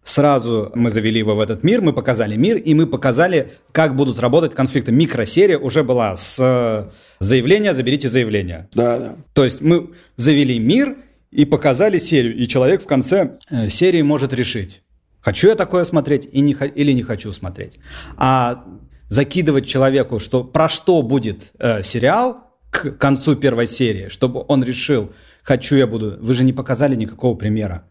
[0.04, 4.18] Сразу мы завели его в этот мир, мы показали мир, и мы показали, как будут
[4.18, 4.92] работать конфликты.
[4.92, 6.90] Микросерия уже была с э,
[7.20, 8.68] заявления «заберите заявление».
[8.74, 9.16] Да, да.
[9.32, 10.96] То есть мы завели мир
[11.30, 14.82] и показали серию, и человек в конце э, серии может решить,
[15.20, 17.78] хочу я такое смотреть и не, или не хочу смотреть.
[18.18, 18.62] А
[19.08, 25.12] закидывать человеку, что про что будет э, сериал к концу первой серии, чтобы он решил,
[25.42, 26.18] хочу я буду.
[26.20, 27.84] Вы же не показали никакого примера.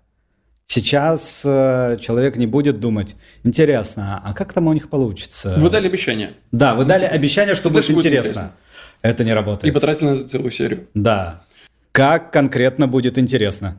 [0.67, 5.55] Сейчас э, человек не будет думать, интересно, а как там у них получится?
[5.59, 6.33] Вы дали обещание.
[6.51, 8.07] Да, вы дали обещание, что будет, интересно.
[8.07, 8.51] интересно.
[9.01, 9.71] Это не работает.
[9.71, 10.87] И потратили на целую серию.
[10.93, 11.43] Да.
[11.91, 13.77] Как конкретно будет интересно?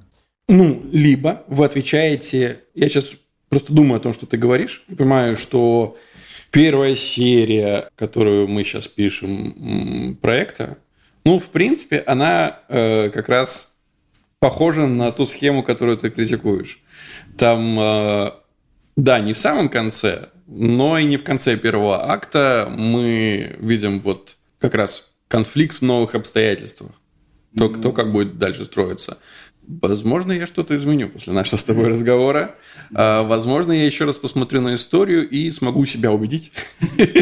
[0.48, 3.12] Ну, либо вы отвечаете, я сейчас
[3.48, 5.96] просто думаю о том, что ты говоришь, и понимаю, что
[6.50, 10.78] первая серия, которую мы сейчас пишем проекта,
[11.24, 13.73] ну, в принципе, она э, как раз
[14.44, 16.82] похожа на ту схему, которую ты критикуешь.
[17.38, 18.32] Там, э,
[18.94, 24.36] да, не в самом конце, но и не в конце первого акта мы видим вот
[24.60, 26.90] как раз конфликт в новых обстоятельствах.
[27.56, 29.16] То, кто как будет дальше строиться.
[29.66, 32.56] Возможно, я что-то изменю после нашего с тобой разговора.
[32.92, 36.52] А, возможно, я еще раз посмотрю на историю и смогу себя убедить,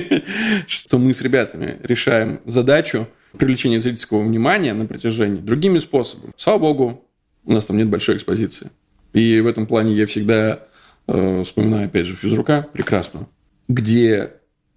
[0.67, 3.07] что мы с ребятами решаем задачу
[3.39, 6.33] привлечения зрительского внимания на протяжении другими способами.
[6.37, 7.09] Слава богу,
[7.45, 8.71] у нас там нет большой экспозиции.
[9.13, 10.67] И в этом плане я всегда
[11.07, 13.29] э, вспоминаю, опять же, физрука прекрасно,
[13.69, 14.35] где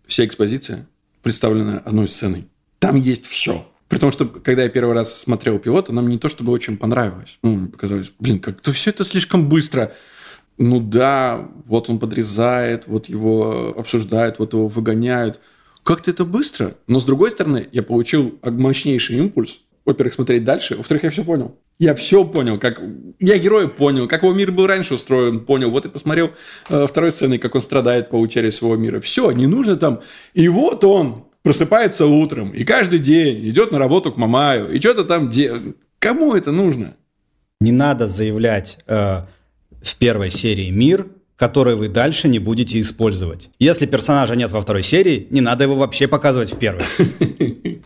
[0.08, 0.88] вся экспозиция
[1.24, 2.48] представлена одной сценой.
[2.80, 3.68] Там есть все.
[3.88, 7.38] При том, что когда я первый раз смотрел пилота, нам не то чтобы очень понравилось.
[7.44, 9.94] Ну, показалось, блин, как-то все это слишком быстро.
[10.58, 15.40] Ну да, вот он подрезает, вот его обсуждают, вот его выгоняют.
[15.84, 16.76] Как-то это быстро.
[16.88, 19.62] Но с другой стороны, я получил мощнейший импульс.
[19.86, 20.76] Во-первых, смотреть дальше.
[20.76, 21.60] Во-вторых, я все понял.
[21.78, 22.82] Я все понял, как
[23.20, 25.70] я героя понял, как его мир был раньше устроен, понял.
[25.70, 26.32] Вот и посмотрел
[26.70, 29.00] э, второй сцены, как он страдает по утере своего мира.
[29.00, 30.02] Все, не нужно там.
[30.34, 35.04] И вот он просыпается утром и каждый день идет на работу к Мамаю и что-то
[35.04, 35.78] там делает.
[36.00, 36.96] Кому это нужно?
[37.60, 39.22] Не надо заявлять э,
[39.84, 43.50] в первой серии мир, который вы дальше не будете использовать.
[43.60, 46.86] Если персонажа нет во второй серии, не надо его вообще показывать в первой.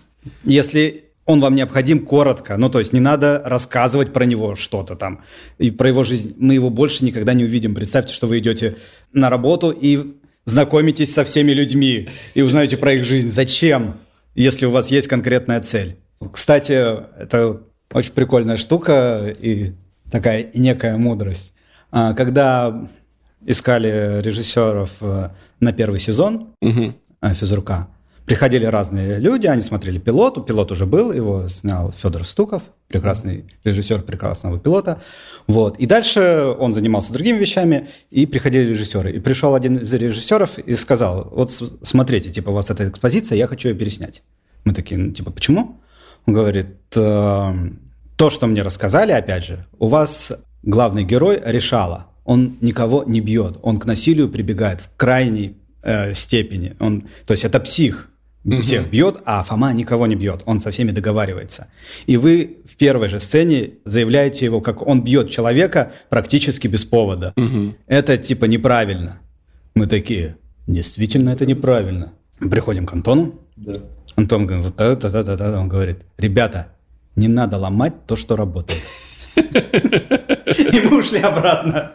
[0.45, 2.57] Если он вам необходим коротко.
[2.57, 5.21] Ну, то есть не надо рассказывать про него что-то там
[5.59, 6.33] и про его жизнь.
[6.39, 7.75] Мы его больше никогда не увидим.
[7.75, 8.77] Представьте, что вы идете
[9.13, 10.15] на работу и
[10.45, 13.29] знакомитесь со всеми людьми и узнаете про их жизнь.
[13.29, 13.99] Зачем,
[14.33, 15.97] если у вас есть конкретная цель?
[16.33, 17.61] Кстати, это
[17.93, 19.73] очень прикольная штука и
[20.09, 21.53] такая некая мудрость.
[21.91, 22.89] А, когда
[23.45, 25.29] искали режиссеров э,
[25.59, 26.95] на первый сезон угу.
[27.35, 27.87] «Физрука»,
[28.29, 34.03] приходили разные люди, они смотрели пилот, пилот уже был, его снял Федор Стуков, прекрасный режиссер
[34.03, 35.01] прекрасного пилота.
[35.47, 35.79] Вот.
[35.79, 39.13] И дальше он занимался другими вещами, и приходили режиссеры.
[39.13, 41.51] И пришел один из режиссеров и сказал, вот
[41.81, 44.21] смотрите, типа, у вас эта экспозиция, я хочу ее переснять.
[44.63, 45.81] Мы такие, ну, типа, почему?
[46.27, 47.79] Он говорит, «Эм,
[48.15, 52.05] то, что мне рассказали, опять же, у вас главный герой решала.
[52.25, 56.75] Он никого не бьет, он к насилию прибегает в крайней э, степени.
[56.79, 58.08] Он, то есть это псих,
[58.61, 61.67] всех бьет, а Фома никого не бьет, он со всеми договаривается.
[62.07, 67.33] И вы в первой же сцене заявляете его, как он бьет человека практически без повода.
[67.35, 67.75] Угу.
[67.87, 69.19] Это типа неправильно.
[69.75, 70.37] Мы такие,
[70.67, 72.13] действительно это неправильно.
[72.39, 73.35] Приходим к Антону.
[73.55, 73.81] Да.
[74.15, 76.67] Антон говорит, вот это, это, это, он говорит, ребята,
[77.15, 78.81] не надо ломать то, что работает.
[79.35, 81.93] И мы ушли обратно.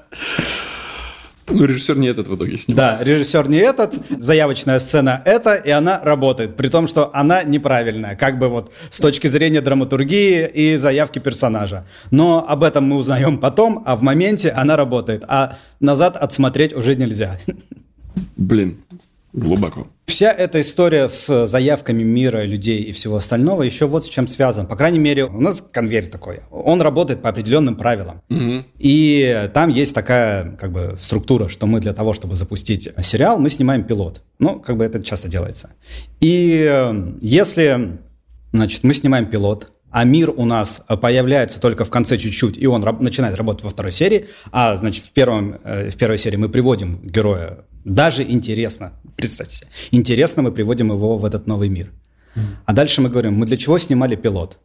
[1.46, 2.76] Ну, режиссер не этот в итоге снимал.
[2.76, 8.16] Да, режиссер не этот, заявочная сцена это, и она работает, при том, что она неправильная,
[8.16, 11.86] как бы вот с точки зрения драматургии и заявки персонажа.
[12.10, 16.96] Но об этом мы узнаем потом, а в моменте она работает, а назад отсмотреть уже
[16.96, 17.38] нельзя.
[18.36, 18.78] Блин,
[19.34, 19.88] глубоко.
[20.06, 24.66] Вся эта история с заявками мира, людей и всего остального еще вот с чем связан.
[24.66, 26.40] По крайней мере, у нас конвейер такой.
[26.50, 28.22] Он работает по определенным правилам.
[28.30, 28.64] Угу.
[28.78, 33.50] И там есть такая как бы структура, что мы для того, чтобы запустить сериал, мы
[33.50, 34.22] снимаем пилот.
[34.38, 35.70] Ну, как бы это часто делается.
[36.20, 37.98] И э, если,
[38.52, 42.82] значит, мы снимаем пилот, а мир у нас появляется только в конце чуть-чуть, и он
[42.84, 46.48] раб- начинает работать во второй серии, а, значит, в, первом, э, в первой серии мы
[46.48, 49.68] приводим героя даже интересно, представьте себе.
[49.90, 51.90] Интересно мы приводим его в этот новый мир.
[52.64, 54.58] А дальше мы говорим, мы для чего снимали пилот?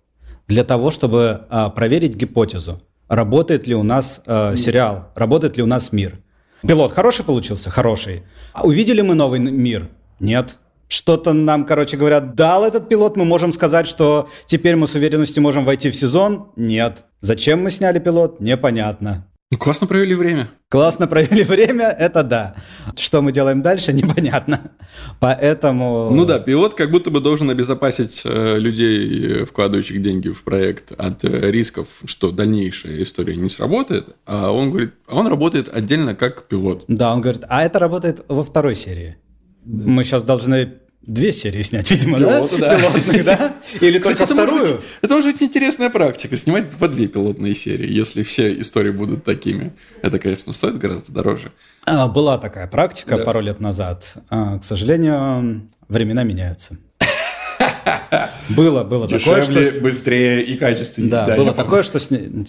[0.47, 2.81] Для того, чтобы а, проверить гипотезу.
[3.07, 6.19] Работает ли у нас а, сериал, работает ли у нас мир.
[6.67, 7.69] Пилот хороший получился?
[7.69, 8.23] Хороший.
[8.53, 9.89] А увидели мы новый мир?
[10.19, 10.57] Нет.
[10.87, 15.43] Что-то нам, короче говоря, дал этот пилот, мы можем сказать, что теперь мы с уверенностью
[15.43, 16.51] можем войти в сезон?
[16.55, 17.05] Нет.
[17.21, 18.39] Зачем мы сняли пилот?
[18.39, 19.28] Непонятно.
[19.51, 20.51] Ну, классно провели время.
[20.69, 22.55] Классно провели время, это да.
[22.95, 24.71] Что мы делаем дальше, непонятно.
[25.19, 26.11] Поэтому...
[26.11, 31.23] Ну да, пилот как будто бы должен обезопасить э, людей, вкладывающих деньги в проект, от
[31.23, 34.15] э, рисков, что дальнейшая история не сработает.
[34.27, 36.85] А он говорит, он работает отдельно как пилот.
[36.87, 39.17] Да, он говорит, а это работает во второй серии.
[39.65, 39.89] Да.
[39.89, 40.73] Мы сейчас должны
[41.09, 42.69] две серии снять, видимо, Пилоты, да?
[42.69, 42.77] да?
[42.77, 43.53] Пилотных, да?
[43.81, 44.59] Или Кстати, только вторую?
[44.59, 48.91] Может быть, это может быть интересная практика, снимать по две пилотные серии, если все истории
[48.91, 49.73] будут такими.
[50.01, 51.51] Это, конечно, стоит гораздо дороже.
[51.85, 53.23] А, была такая практика да.
[53.23, 54.17] пару лет назад.
[54.29, 56.77] А, к сожалению, времена меняются.
[58.49, 59.79] Было, было такое, что...
[59.79, 61.11] быстрее и качественнее.
[61.11, 61.99] Да, было такое, что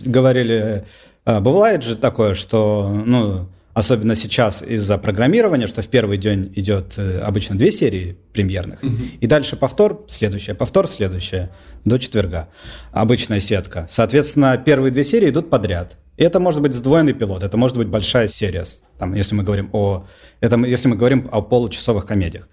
[0.07, 0.87] говорили...
[1.27, 6.95] А, бывает же такое, что, ну, особенно сейчас из-за программирования, что в первый день идет
[6.99, 8.97] э, обычно две серии премьерных, угу.
[9.21, 11.51] и дальше повтор, следующая, повтор, следующая,
[11.85, 12.49] до четверга.
[12.93, 13.87] Обычная сетка.
[13.91, 15.97] Соответственно, первые две серии идут подряд.
[16.17, 18.65] И это может быть сдвоенный пилот, это может быть большая серия,
[19.01, 20.05] там, если мы говорим о,
[20.41, 22.49] это, если мы говорим о получасовых комедиях.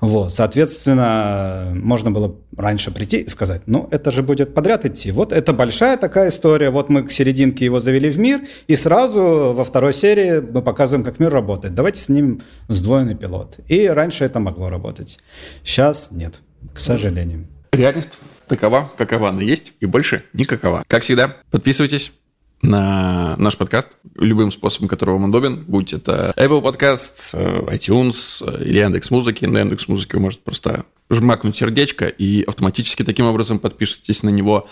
[0.00, 5.10] Вот, соответственно, можно было раньше прийти и сказать, ну, это же будет подряд идти.
[5.10, 9.54] Вот это большая такая история, вот мы к серединке его завели в мир, и сразу
[9.54, 11.74] во второй серии мы показываем, как мир работает.
[11.74, 13.60] Давайте снимем сдвоенный пилот.
[13.66, 15.18] И раньше это могло работать.
[15.64, 16.40] Сейчас нет,
[16.74, 17.46] к сожалению.
[17.72, 18.18] Реальность
[18.48, 20.84] такова, какова она есть, и больше никакова.
[20.86, 22.12] Как всегда, подписывайтесь
[22.62, 28.64] на наш подкаст любым способом, который вам удобен, будь это Apple Podcast, э, iTunes э,
[28.64, 29.44] или Яндекс Музыки.
[29.44, 34.68] На Яндекс Музыке вы можете просто жмакнуть сердечко и автоматически таким образом подпишитесь на него.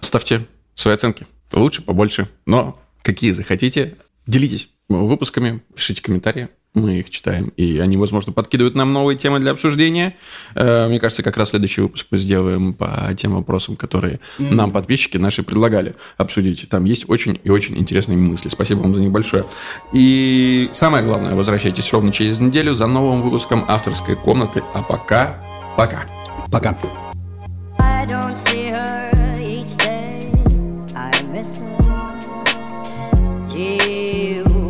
[0.00, 1.26] Ставьте свои оценки.
[1.52, 3.96] Лучше, побольше, но какие захотите.
[4.26, 9.52] Делитесь выпусками, пишите комментарии мы их читаем, и они, возможно, подкидывают нам новые темы для
[9.52, 10.14] обсуждения.
[10.54, 14.54] Э, мне кажется, как раз следующий выпуск мы сделаем по тем вопросам, которые mm-hmm.
[14.54, 16.68] нам подписчики наши предлагали обсудить.
[16.68, 18.48] Там есть очень и очень интересные мысли.
[18.48, 19.46] Спасибо вам за них большое.
[19.92, 24.62] И самое главное, возвращайтесь ровно через неделю за новым выпуском авторской комнаты.
[24.74, 25.42] А пока,
[25.78, 26.04] пока.
[26.52, 26.76] Пока.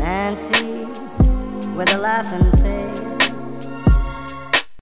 [0.00, 0.86] Nancy
[1.76, 2.89] with a laughing face